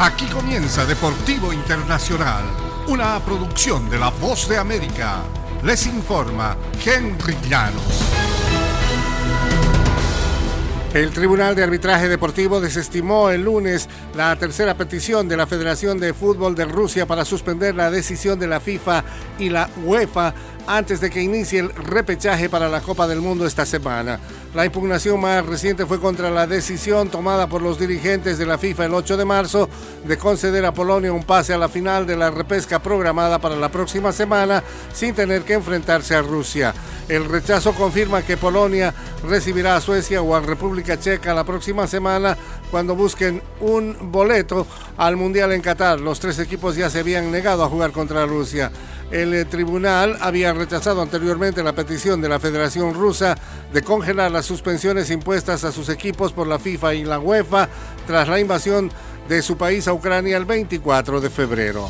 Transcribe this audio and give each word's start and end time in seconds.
Aquí 0.00 0.26
comienza 0.26 0.84
Deportivo 0.84 1.52
Internacional, 1.52 2.42
una 2.88 3.20
producción 3.20 3.88
de 3.88 4.00
La 4.00 4.10
Voz 4.10 4.48
de 4.48 4.58
América. 4.58 5.22
Les 5.62 5.86
informa 5.86 6.56
Henry 6.84 7.36
Llanos. 7.48 8.02
El 10.94 11.10
Tribunal 11.10 11.54
de 11.54 11.62
Arbitraje 11.62 12.08
Deportivo 12.08 12.60
desestimó 12.60 13.30
el 13.30 13.42
lunes 13.42 13.88
la 14.16 14.34
tercera 14.36 14.76
petición 14.76 15.28
de 15.28 15.36
la 15.36 15.46
Federación 15.46 15.98
de 15.98 16.12
Fútbol 16.12 16.56
de 16.56 16.64
Rusia 16.64 17.06
para 17.06 17.24
suspender 17.24 17.76
la 17.76 17.90
decisión 17.90 18.38
de 18.38 18.48
la 18.48 18.60
FIFA 18.60 19.04
y 19.38 19.48
la 19.48 19.70
UEFA 19.84 20.34
antes 20.66 21.00
de 21.00 21.10
que 21.10 21.22
inicie 21.22 21.60
el 21.60 21.74
repechaje 21.74 22.48
para 22.48 22.68
la 22.68 22.80
Copa 22.80 23.06
del 23.06 23.20
Mundo 23.20 23.46
esta 23.46 23.66
semana. 23.66 24.18
La 24.54 24.64
impugnación 24.64 25.20
más 25.20 25.44
reciente 25.44 25.86
fue 25.86 26.00
contra 26.00 26.30
la 26.30 26.46
decisión 26.46 27.08
tomada 27.08 27.48
por 27.48 27.60
los 27.60 27.78
dirigentes 27.78 28.38
de 28.38 28.46
la 28.46 28.58
FIFA 28.58 28.86
el 28.86 28.94
8 28.94 29.16
de 29.16 29.24
marzo 29.24 29.68
de 30.04 30.16
conceder 30.16 30.64
a 30.64 30.72
Polonia 30.72 31.12
un 31.12 31.24
pase 31.24 31.52
a 31.52 31.58
la 31.58 31.68
final 31.68 32.06
de 32.06 32.16
la 32.16 32.30
repesca 32.30 32.78
programada 32.78 33.38
para 33.38 33.56
la 33.56 33.68
próxima 33.68 34.12
semana 34.12 34.62
sin 34.92 35.14
tener 35.14 35.42
que 35.42 35.54
enfrentarse 35.54 36.14
a 36.14 36.22
Rusia. 36.22 36.72
El 37.08 37.26
rechazo 37.26 37.74
confirma 37.74 38.22
que 38.22 38.36
Polonia 38.36 38.94
recibirá 39.28 39.76
a 39.76 39.80
Suecia 39.80 40.22
o 40.22 40.34
a 40.34 40.40
República 40.40 40.98
Checa 40.98 41.34
la 41.34 41.44
próxima 41.44 41.86
semana 41.86 42.36
cuando 42.70 42.94
busquen 42.96 43.42
un 43.60 43.96
boleto 44.10 44.66
al 44.96 45.16
Mundial 45.16 45.52
en 45.52 45.60
Qatar. 45.60 46.00
Los 46.00 46.20
tres 46.20 46.38
equipos 46.38 46.76
ya 46.76 46.88
se 46.88 47.00
habían 47.00 47.30
negado 47.30 47.62
a 47.62 47.68
jugar 47.68 47.92
contra 47.92 48.24
Rusia. 48.24 48.70
El 49.14 49.32
eh, 49.32 49.44
tribunal 49.44 50.18
había 50.20 50.52
rechazado 50.52 51.00
anteriormente 51.00 51.62
la 51.62 51.72
petición 51.72 52.20
de 52.20 52.28
la 52.28 52.40
Federación 52.40 52.94
Rusa 52.94 53.36
de 53.72 53.80
congelar 53.80 54.32
las 54.32 54.44
suspensiones 54.44 55.08
impuestas 55.08 55.62
a 55.62 55.70
sus 55.70 55.88
equipos 55.88 56.32
por 56.32 56.48
la 56.48 56.58
FIFA 56.58 56.94
y 56.94 57.04
la 57.04 57.20
UEFA 57.20 57.68
tras 58.08 58.26
la 58.26 58.40
invasión 58.40 58.90
de 59.28 59.40
su 59.40 59.56
país 59.56 59.86
a 59.86 59.92
Ucrania 59.92 60.36
el 60.36 60.46
24 60.46 61.20
de 61.20 61.30
febrero 61.30 61.88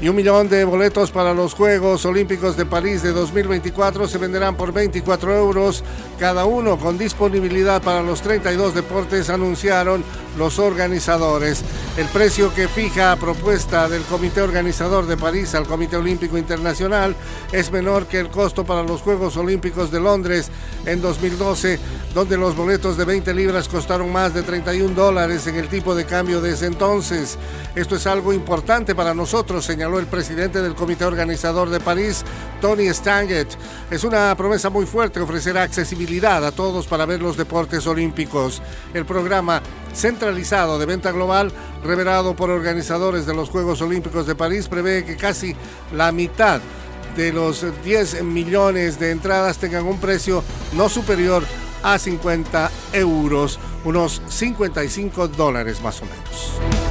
y 0.00 0.08
un 0.08 0.16
millón 0.16 0.48
de 0.48 0.64
boletos 0.64 1.10
para 1.10 1.34
los 1.34 1.54
Juegos 1.54 2.04
Olímpicos 2.04 2.56
de 2.56 2.64
París 2.66 3.02
de 3.02 3.12
2024 3.12 4.06
se 4.06 4.18
venderán 4.18 4.56
por 4.56 4.72
24 4.72 5.36
euros 5.36 5.82
cada 6.18 6.44
uno 6.44 6.78
con 6.78 6.98
disponibilidad 6.98 7.82
para 7.82 8.02
los 8.02 8.22
32 8.22 8.74
deportes, 8.74 9.28
anunciaron 9.28 10.04
los 10.36 10.58
organizadores. 10.58 11.64
El 11.98 12.06
precio 12.06 12.54
que 12.54 12.68
fija 12.68 13.10
a 13.10 13.16
propuesta 13.16 13.88
del 13.88 14.04
Comité 14.04 14.40
Organizador 14.40 15.06
de 15.06 15.16
París 15.16 15.56
al 15.56 15.66
Comité 15.66 15.96
Olímpico 15.96 16.38
Internacional 16.38 17.16
es 17.50 17.72
menor 17.72 18.06
que 18.06 18.20
el 18.20 18.28
costo 18.28 18.64
para 18.64 18.84
los 18.84 19.00
Juegos 19.02 19.36
Olímpicos 19.36 19.90
de 19.90 19.98
Londres 19.98 20.48
en 20.86 21.02
2012, 21.02 21.80
donde 22.14 22.36
los 22.36 22.54
boletos 22.54 22.96
de 22.96 23.04
20 23.04 23.34
libras 23.34 23.66
costaron 23.66 24.12
más 24.12 24.32
de 24.32 24.44
31 24.44 24.94
dólares 24.94 25.48
en 25.48 25.56
el 25.56 25.66
tipo 25.66 25.92
de 25.96 26.04
cambio 26.04 26.40
de 26.40 26.56
entonces. 26.64 27.36
Esto 27.74 27.96
es 27.96 28.06
algo 28.06 28.32
importante 28.32 28.94
para 28.94 29.12
nosotros, 29.12 29.64
señaló 29.64 29.98
el 29.98 30.06
presidente 30.06 30.62
del 30.62 30.76
Comité 30.76 31.04
Organizador 31.04 31.68
de 31.68 31.80
París, 31.80 32.24
Tony 32.60 32.88
Stanget. 32.94 33.48
Es 33.90 34.04
una 34.04 34.36
promesa 34.36 34.70
muy 34.70 34.86
fuerte 34.86 35.18
ofrecer 35.18 35.58
accesibilidad 35.58 36.46
a 36.46 36.52
todos 36.52 36.86
para 36.86 37.06
ver 37.06 37.20
los 37.20 37.36
deportes 37.36 37.88
olímpicos. 37.88 38.62
El 38.94 39.04
programa 39.04 39.60
centralizado 39.98 40.78
de 40.78 40.86
venta 40.86 41.10
global, 41.10 41.52
revelado 41.82 42.36
por 42.36 42.50
organizadores 42.50 43.26
de 43.26 43.34
los 43.34 43.50
Juegos 43.50 43.82
Olímpicos 43.82 44.26
de 44.26 44.34
París, 44.34 44.68
prevé 44.68 45.04
que 45.04 45.16
casi 45.16 45.56
la 45.92 46.12
mitad 46.12 46.60
de 47.16 47.32
los 47.32 47.66
10 47.84 48.22
millones 48.22 49.00
de 49.00 49.10
entradas 49.10 49.58
tengan 49.58 49.86
un 49.86 49.98
precio 49.98 50.44
no 50.74 50.88
superior 50.88 51.42
a 51.82 51.98
50 51.98 52.70
euros, 52.92 53.58
unos 53.84 54.22
55 54.28 55.28
dólares 55.28 55.80
más 55.82 56.00
o 56.00 56.04
menos 56.04 56.87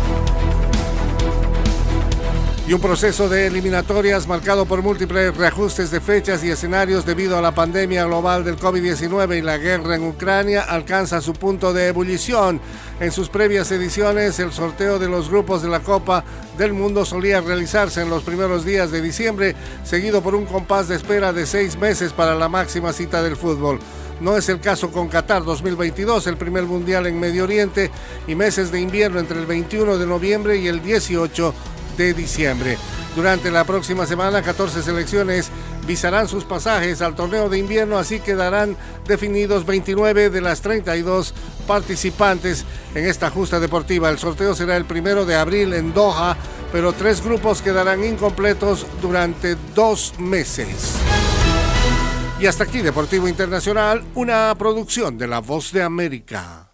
y 2.67 2.73
un 2.73 2.81
proceso 2.81 3.29
de 3.29 3.47
eliminatorias 3.47 4.27
marcado 4.27 4.65
por 4.65 4.81
múltiples 4.81 5.37
reajustes 5.37 5.89
de 5.89 6.01
fechas 6.01 6.43
y 6.43 6.49
escenarios 6.49 7.05
debido 7.05 7.37
a 7.37 7.41
la 7.41 7.53
pandemia 7.53 8.03
global 8.03 8.43
del 8.43 8.57
COVID-19 8.57 9.37
y 9.37 9.41
la 9.41 9.57
guerra 9.57 9.95
en 9.95 10.03
Ucrania 10.03 10.63
alcanza 10.63 11.21
su 11.21 11.31
punto 11.31 11.71
de 11.71 11.87
ebullición. 11.87 12.59
En 12.99 13.13
sus 13.13 13.29
previas 13.29 13.71
ediciones, 13.71 14.39
el 14.39 14.51
sorteo 14.51 14.99
de 14.99 15.07
los 15.07 15.29
grupos 15.29 15.61
de 15.61 15.69
la 15.69 15.79
Copa 15.79 16.25
del 16.57 16.73
Mundo 16.73 17.05
solía 17.05 17.39
realizarse 17.39 18.01
en 18.01 18.09
los 18.09 18.23
primeros 18.23 18.65
días 18.65 18.91
de 18.91 19.01
diciembre, 19.01 19.55
seguido 19.85 20.21
por 20.21 20.35
un 20.35 20.45
compás 20.45 20.89
de 20.89 20.97
espera 20.97 21.31
de 21.31 21.45
seis 21.45 21.77
meses 21.77 22.11
para 22.11 22.35
la 22.35 22.49
máxima 22.49 22.91
cita 22.91 23.23
del 23.23 23.37
fútbol. 23.37 23.79
No 24.19 24.35
es 24.35 24.49
el 24.49 24.59
caso 24.59 24.91
con 24.91 25.07
Qatar 25.07 25.45
2022, 25.45 26.27
el 26.27 26.37
primer 26.37 26.63
mundial 26.63 27.07
en 27.07 27.19
Medio 27.19 27.45
Oriente, 27.45 27.91
y 28.27 28.35
meses 28.35 28.71
de 28.71 28.81
invierno 28.81 29.19
entre 29.19 29.39
el 29.39 29.45
21 29.45 29.97
de 29.97 30.07
noviembre 30.07 30.57
y 30.57 30.67
el 30.67 30.81
18 30.81 31.53
de 31.97 32.13
diciembre. 32.13 32.77
Durante 33.15 33.49
la 33.49 33.63
próxima 33.63 34.05
semana, 34.05 34.43
14 34.43 34.83
selecciones 34.83 35.49
visarán 35.87 36.27
sus 36.27 36.43
pasajes 36.43 37.01
al 37.01 37.15
torneo 37.15 37.49
de 37.49 37.57
invierno, 37.57 37.97
así 37.97 38.19
quedarán 38.19 38.77
definidos 39.07 39.65
29 39.65 40.29
de 40.29 40.41
las 40.41 40.61
32 40.61 41.33
participantes 41.65 42.65
en 42.93 43.05
esta 43.05 43.31
justa 43.31 43.59
deportiva. 43.59 44.09
El 44.09 44.19
sorteo 44.19 44.53
será 44.53 44.77
el 44.77 44.85
primero 44.85 45.25
de 45.25 45.35
abril 45.35 45.73
en 45.73 45.93
Doha, 45.93 46.37
pero 46.71 46.93
tres 46.93 47.23
grupos 47.23 47.61
quedarán 47.61 48.03
incompletos 48.03 48.85
durante 49.01 49.55
dos 49.73 50.13
meses. 50.19 50.93
Y 52.39 52.45
hasta 52.45 52.65
aquí 52.65 52.81
Deportivo 52.81 53.27
Internacional, 53.27 54.03
una 54.13 54.53
producción 54.59 55.17
de 55.17 55.27
La 55.27 55.39
Voz 55.39 55.71
de 55.71 55.81
América. 55.81 56.66